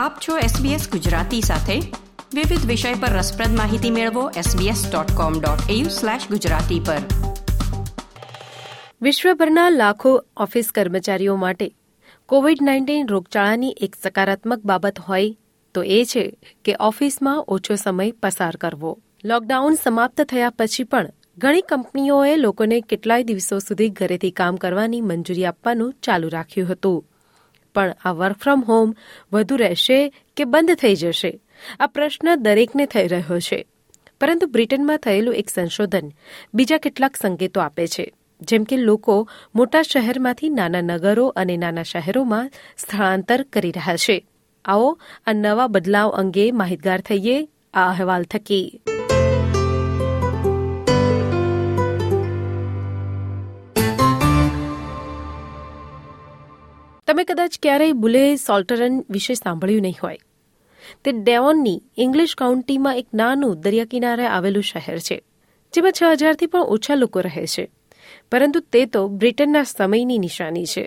[0.00, 1.80] આપ છો SBS ગુજરાતી સાથે.
[2.34, 6.96] વિવિધ વિષય પર રસપ્રદ માહિતી મેળવો sbs.com.au/gujarati પર.
[9.02, 11.74] વિશ્વભરના લાખો ઓફિસ કર્મચારીઓ માટે
[12.26, 15.34] કોવિડ નાઇન્ટીન રોગચાળાની એક સકારાત્મક બાબત હોય
[15.74, 18.98] તો એ છે કે ઓફિસમાં ઓછો સમય પસાર કરવો.
[19.24, 21.08] લોકડાઉન સમાપ્ત થયા પછી પણ
[21.38, 27.09] ઘણી કંપનીઓએ લોકોને કેટલાય દિવસો સુધી ઘરેથી કામ કરવાની મંજૂરી આપવાનું ચાલુ રાખ્યું હતું.
[27.74, 28.94] પણ આ વર્ક ફ્રોમ હોમ
[29.32, 31.40] વધુ રહેશે કે બંધ થઈ જશે?
[31.80, 33.66] આ પ્રશ્ન દરેકને થઈ રહ્યો છે.
[34.20, 36.12] પરંતુ બ્રિટનમાં થયેલું એક સંશોધન
[36.54, 38.12] બીજા કેટલાક સંકેતો આપે છે.
[38.40, 44.26] જેમ કે લોકો મોટા શહેરમાંથી નાના નગરો અને નાના શહેરોમાં સ્થળાંતર કરી રહ્યા છે.
[44.64, 48.80] આવો આ નવા બદલાવ અંગે માહિતગાર થઈએ આ અહેવાલ થકી.
[57.10, 60.18] તમે કદાચ ક્યારેય બુલે સોલ્ટરન વિશે સાંભળ્યું નહીં હોય.
[61.04, 65.16] તે ડેવોનની ઇંગ્લિશ કાઉન્ટીમાં એક નાનું દરિયાકિનારે આવેલું શહેર છે,
[65.74, 67.64] જેમાં છ હજારથી પણ ઓછા લોકો રહે છે.
[68.32, 70.86] પરંતુ તે તો બ્રિટનના સમયની નિશાની છે.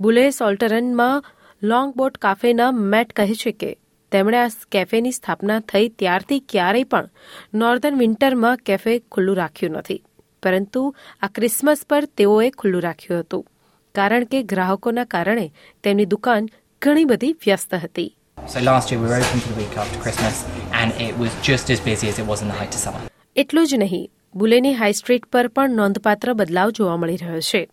[0.00, 1.24] બુલે સોલ્ટરનમાં
[1.62, 3.76] લોંગ બોટ કાફેના મેટ કહે છે કે,
[4.12, 7.08] તેમણે આ કેફેની સ્થાપના થઈ ત્યારથી ક્યારેય પણ
[7.54, 10.02] નોર્ધન વિન્ટરમાં કેફે ખુલ્લું રાખ્યું નથી.
[10.42, 13.44] પરંતુ આ ક્રિસમસ પર તેઓએ ખુલ્લું રાખ્યું હતું.
[13.94, 15.52] કારણ કે ગ્રાહકોના કારણે
[15.82, 16.48] તેમની દુકાન
[16.82, 18.08] ઘણી બધી વ્યસ્ત હતી.
[18.38, 20.36] So last year we were open for the week after Christmas
[20.82, 23.02] and it was just as busy as it was in the height of summer.
[23.36, 27.68] એટલું જ નહીં બુલેની હાઈ સ્ટ્રીટ પર પણ નોંધપાત્ર બદલાવ જોવા મળી રહ્યો છે.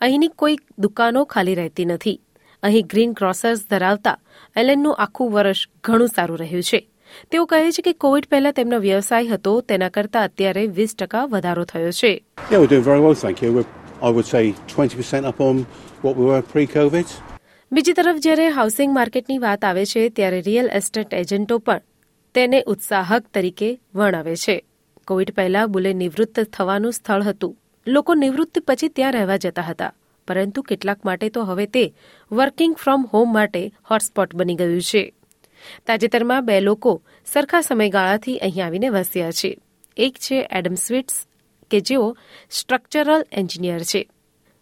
[0.00, 2.20] અહીંની કોઈ દુકાનો ખાલી રહેતી નથી.
[2.62, 4.18] અહીં ગ્રીન ક્રોસર્સ ધરાવતા
[4.56, 6.88] એલેનનું આખું વર્ષ ઘણું સારું રહ્યું છે.
[7.30, 11.64] તેઓ કહે છે કે કોવિડ પહેલા તેમનો વ્યવસાય હતો તેના કરતા અત્યારે વીસ ટકા વધારો
[11.64, 12.24] થયો છે.
[12.50, 13.50] Yeah, we're doing very well, thank you.
[13.56, 15.58] We're, I would say 20% up on
[16.04, 17.04] what we were pre-COVID.
[17.72, 21.80] બીજી તરફ જ્યારે હાઉસિંગ માર્કેટની વાત આવે છે, ત્યારે રિયલ એસ્ટેટ એજન્ટો પણ
[22.34, 24.64] તેને ઉત્સાહક તરીકે વર્ણવે છે.
[25.06, 27.56] કોવિડ પહેલા બુલે નિવૃત્ત થવાનું સ્થળ હતું.
[27.86, 29.92] લોકો નિવૃત્ત પછી ત્યાં રહેવા જતા હતા.
[30.28, 31.94] પરંતુ કેટલાક માટે તો હવે તે
[32.32, 35.12] વર્કિંગ ફ્રોમ હોમ માટે હોટસ્પોટ બની ગયું છે.
[35.86, 39.58] તાજેતરમાં બે લોકો સરખા સમયગાળાથી અહીં આવીને વસ્યા છે.
[39.96, 41.26] એક છે એડમ સ્વીટ્સ
[41.71, 42.07] કે જેઓ
[42.49, 44.01] સ્ટ્રક્ચરલ એન્જિનિયર છે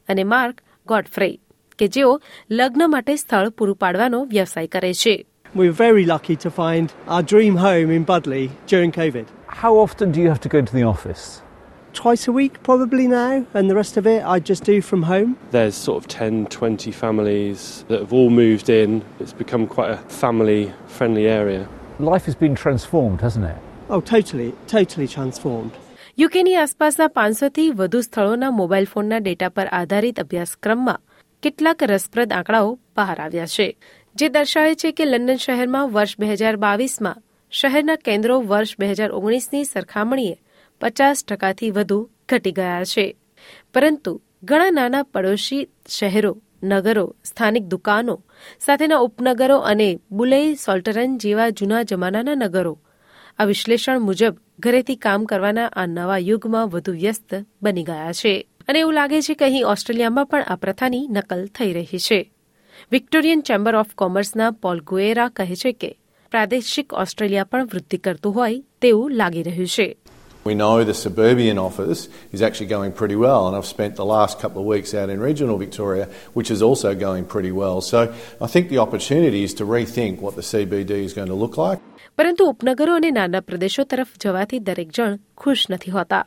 [0.10, 1.32] અને માર્ક ગોડફ્રે
[1.80, 2.14] કે જેઓ
[2.50, 5.18] લગ્ન માટે સ્થળ પૂરું પાડવાનો વ્યવસાય કરે છે
[5.56, 9.26] We were very lucky to find our dream home in Budley during COVID.
[9.48, 11.42] How often do you have to go to the office?
[11.94, 15.38] Twice a week, probably now, and the rest of it I just do from home.
[15.50, 19.04] There's sort of 10, 20 families that have all moved in.
[19.20, 21.68] It's become quite a family friendly area.
[21.98, 23.58] Life has been transformed, hasn't it?
[23.90, 25.72] Oh, totally, totally transformed.
[26.19, 31.01] યુકેની આસપાસના પાંચસોથી વધુ સ્થળોના mobile ફોનના data પર આધારિત અભ્યાસક્રમમાં
[31.43, 33.67] કેટલાક રસપ્રદ આંકડાઓ બહાર આવ્યા છે,
[34.17, 39.11] જે દર્શાવે છે કે લંડન શહેરમાં વર્ષ બે હજાર બાવીસમાં શહેરના કેન્દ્રો વર્ષ બે હજાર
[39.11, 40.37] ઓગણીસની સરખામણીએ
[40.81, 41.99] પચાસ ટકાથી વધુ
[42.29, 43.07] ઘટી ગયા છે.
[43.75, 44.13] પરંતુ
[44.45, 46.33] ઘણા નાના પડોશી શહેરો,
[46.63, 48.17] નગરો, સ્થાનિક દુકાનો
[48.59, 52.75] સાથેના ઉપનગરો અને બુલેઈ સોલ્ટરન જેવા જૂના જમાનાના નગરો
[53.39, 58.35] આ વિશ્લેષણ મુજબ ઘરેથી કામ કરવાના આ નવા યુગમાં વધુ વ્યસ્ત બની ગયા છે
[58.69, 62.19] અને એવું લાગે છે કે અહીં ઓસ્ટ્રેલિયામાં પણ આ પ્રથાની નકલ થઈ રહી છે
[62.93, 65.91] વિક્ટોરિયન ચેમ્બર ઓફ કોમર્સના પોલ ગુએરા કહે છે કે
[66.33, 69.89] પ્રાદેશિક ઓસ્ટ્રેલિયા પણ વૃદ્ધિ કરતું હોય તેવું લાગી રહ્યું છે
[70.47, 72.01] We know the suburban office
[72.31, 75.19] is actually going pretty well, and I've spent the last couple of weeks out in
[75.21, 77.81] regional Victoria, which is also going pretty well.
[77.83, 77.99] So
[78.41, 81.81] I think the opportunity is to rethink what the CBD is going to look like.
[82.19, 86.21] પરંતુ ઉપનગરો અને નાના પ્રદેશો તરફ જવાથી દરેક જણ ખુશ નથી હોતા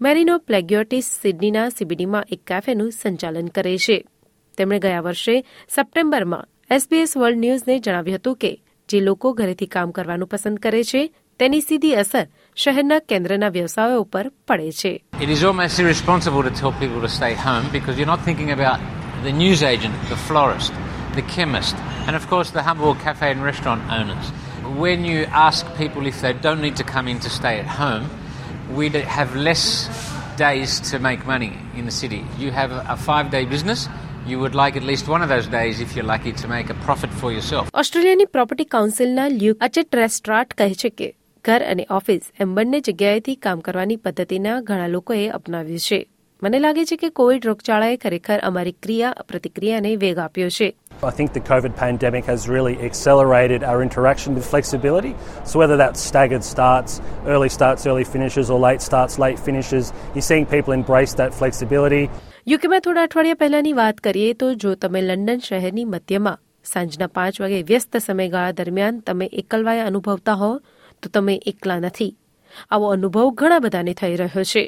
[0.00, 3.96] મેરીનો પ્લેગ્યોટિસ સિડનીના સીબીડીમાં એક કાફેનું સંચાલન કરે છે
[4.58, 5.36] તેમણે ગયા વર્ષે
[5.68, 8.52] સપ્ટેમ્બરમાં એસબીએસ વર્લ્ડ ન્યૂઝને જણાવ્યું હતું કે
[8.88, 11.02] જે લોકો ઘરેથી કામ કરવાનું પસંદ કરે છે
[11.40, 14.92] તેની સીધી અસર શહેરના કેન્દ્રના વ્યવસાયો ઉપર પડે છે
[21.14, 24.26] the chemist, and of course the humble cafe and restaurant owners.
[24.74, 28.10] When you ask people if they don't need to come in to stay at home,
[28.70, 29.88] we'd have less
[30.36, 32.24] days to make money in the city.
[32.38, 33.88] You have a five day business,
[34.26, 36.74] you would like at least one of those days, if you're lucky, to make a
[36.86, 37.68] profit for yourself.
[37.74, 41.08] ઓસ્ટ્રેલિયાની property કાઉન્સિલના Luke Achterstraat કહે છે કે
[41.44, 46.00] ઘર અને office એમ બંને જગ્યાએથી કામ કરવાની પદ્ધતિના ઘણા લોકોએ અપનાવ્યું છે
[46.44, 50.68] મને લાગે છે કે કોવિડ રોગચાળાએ ખરેખર અમારી ક્રિયા પ્રતિક્રિયાને વેગ આપ્યો છે
[51.02, 55.12] I think the COVID pandemic has really accelerated our interaction with flexibility.
[55.44, 60.22] So, whether that's staggered starts, early starts, early finishes, or late starts, late finishes, you're
[60.22, 62.02] seeing people embrace that flexibility.
[62.46, 67.62] યુકેમાં થોડા અઠવાડિયા પહેલાની વાત કરીએ તો જો તમે London શહેરની મધ્યમાં સાંજના પાંચ વાગે
[67.70, 70.52] વ્યસ્ત સમયગાળા દરમિયાન તમે એકલવાય અનુભવતા હો
[71.02, 72.10] તો તમે એકલા નથી
[72.70, 74.64] આવો અનુભવ ઘણા બધાને થઈ રહ્યો છે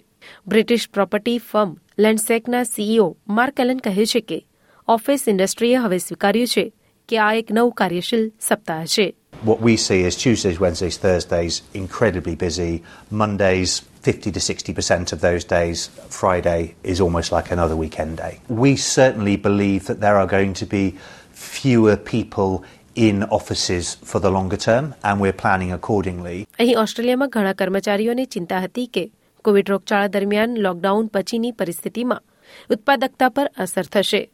[0.46, 4.40] બ્રિટિશ પ્રોપર્ટી ફર્મ લેન્ડસેકના સીઈઓ માર્ક એલન કહે છે કે
[4.88, 6.64] ઓફિસ ઇન્ડસ્ટ્રીએ હવે સ્વીકાર્યું છે
[7.08, 9.06] કે આ એક નવું કાર્યશીલ સપ્તાહ છે
[9.42, 12.82] What we see is Tuesdays, Wednesdays, Thursdays incredibly busy.
[13.10, 15.88] Mondays, 50 to 60% of those days.
[16.08, 18.40] Friday is almost like another weekend day.
[18.48, 20.84] We certainly believe that there are going to be
[21.32, 22.64] fewer people
[22.98, 26.46] in offices for the longer term, and we're planning accordingly.
[26.58, 29.12] અહીં ઓસ્ટ્રેલિયામાં ઘણા કર્મચારીઓને ચિંતા હતી કે
[29.44, 32.22] Covid રોગચાળા દરમિયાન lockdown પછીની પરિસ્થિતિમાં
[32.70, 34.30] ઉત્પાદકતા પર અસર થશે.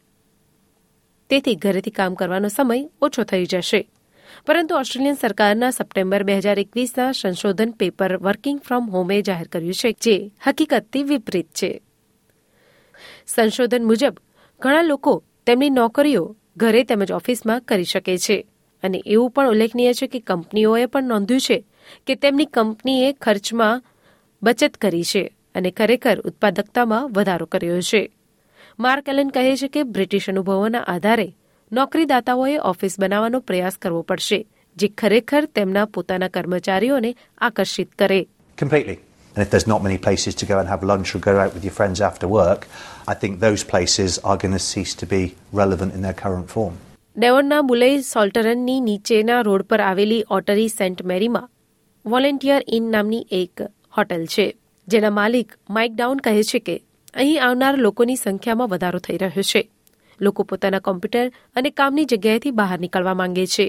[1.31, 3.88] તેથી ઘરેથી કામ કરવાનો સમય ઓછો થઈ જશે.
[4.47, 9.93] પરંતુ ઓસ્ટ્રેલિયન સરકારના સપ્ટેમ્બર બે હજાર એકવીસના સંશોધન પેપર વર્કિંગ ફ્રોમ હોમે જાહેર કર્યું છે,
[9.93, 11.82] જે હકીકતથી વિપરીત છે.
[13.26, 14.17] સંશોધન મુજબ,
[14.61, 18.47] ઘણા લોકો તેમની નોકરીઓ ઘરે તેમજ ઓફિસમાં કરી શકે છે.
[18.82, 21.58] અને એવું પણ ઉલ્લેખનીય છે કે કંપનીઓએ પણ નોંધ્યું છે
[22.06, 23.82] કે તેમની કંપનીએ ખર્ચમાં
[24.43, 25.23] બચત કરી છે
[25.55, 28.02] અને ખરેખર ઉત્પાદકતામાં વધારો કર્યો છે
[28.79, 31.29] માર્ક એલન કહે છે કે બ્રિટિશ અનુભવોના આધારે
[31.73, 34.38] નોકરીદાતાઓએ ઓફિસ બનાવવાનો પ્રયાસ કરવો પડશે
[34.76, 38.20] જે ખરેખર તેમના પોતાના કર્મચારીઓને આકર્ષિત કરે.
[39.35, 41.64] And if there's not many places to go and have lunch or go out with
[41.64, 42.69] your friends after work,
[43.08, 46.75] I think those places are going to cease to be relevant in their current form.
[47.17, 51.50] ડેવનના બુલે સોલ્ટરનની નીચેના road પર આવેલી Ottery Saint મેરીમાં
[52.05, 53.62] volunteer in નામની એક
[53.94, 54.47] hotel છે
[54.88, 56.76] જેના માલિક Mike down કહે છે કે
[57.14, 59.62] અહીં આવનાર લોકોની સંખ્યામાં વધારો થઈ રહ્યો છે
[60.20, 63.67] લોકો પોતાના કોમ્પ્યુટર અને કામની જગ્યાએથી બહાર નીકળવા માંગે છે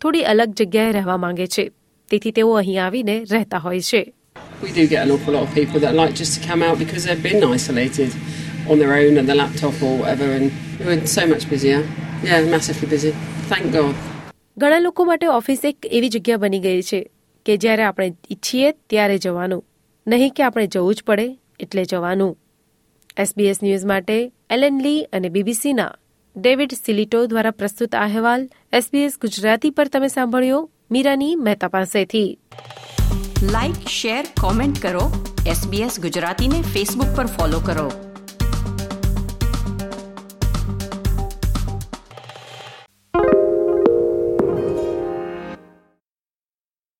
[0.00, 1.64] થોડી અલગ જગ્યાએ રહેવા માંગે છે
[2.08, 4.02] તેથી તેઓ અહીં આવીને રહેતા હોય છે
[8.68, 11.80] on their own and the laptop or whatever, and we're so much busier.
[12.24, 13.08] Yeah, massively busy.
[13.50, 13.94] Thank God.
[14.56, 17.10] ઘણા લોકો માટે ઓફિસ એક એવી જગ્યા બની ગઈ છે
[17.46, 19.64] કે જ્યારે આપણે ઈચ્છીએ ત્યારે જવાનું.
[20.06, 22.38] નહીં કે આપણે જવું જ પડે એટલે જવાનું.
[23.16, 25.92] એસબીએસ ન્યૂઝ માટે એલએન લી અને બીબીસીના
[26.36, 30.70] ડેવિડ સિલિટો દ્વારા પ્રસ્તુત અહેવાલ એસબીએસ ગુજરાતી પર તમે સાંભળ્યો.
[30.90, 32.38] મીરાની મહેતા પાસેથી.
[33.42, 35.34] લાઇક શેર કોમેન્ટ કરો.
[35.46, 38.11] એસબીએસ ગુજરાતીને ફેસબુક પર ફોલો કરો.